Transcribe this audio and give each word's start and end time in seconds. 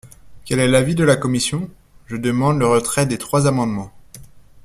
Quel 0.45 0.57
est 0.59 0.67
l’avis 0.67 0.95
de 0.95 1.03
la 1.03 1.15
commission? 1.15 1.69
Je 2.07 2.15
demande 2.17 2.57
le 2.57 2.65
retrait 2.65 3.05
des 3.05 3.19
trois 3.19 3.45
amendements. 3.45 3.91